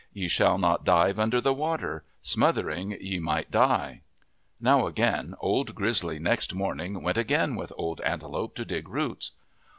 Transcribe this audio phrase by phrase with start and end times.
[0.13, 4.01] Ye shall not dive under the water; smothering, ye might die."
[4.59, 9.33] Now again Old Grizzly next morning went again with Old Antelope to dig roots.